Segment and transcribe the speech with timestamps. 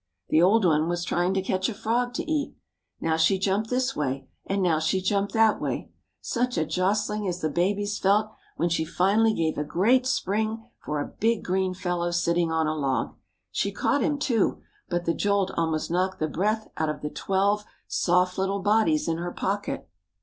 [0.29, 2.55] The old one was trying to catch a frog to eat.
[2.99, 5.91] Now she jumped this way, and now she jumped that way.
[6.21, 10.99] Such a jostling as the babies felt when she finally gave a great spring for
[10.99, 13.13] a big green fellow sitting on a log.
[13.51, 17.63] She caught him, too, but the jolt almost knocked the breath out of the twelve
[17.87, 19.87] soft little bodies in her pocket.